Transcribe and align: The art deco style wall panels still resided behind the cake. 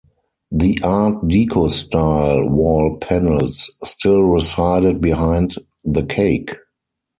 The 0.51 0.79
art 0.83 1.27
deco 1.27 1.69
style 1.69 2.49
wall 2.49 2.97
panels 2.97 3.69
still 3.83 4.21
resided 4.23 4.99
behind 4.99 5.57
the 5.85 6.01
cake. 6.03 6.55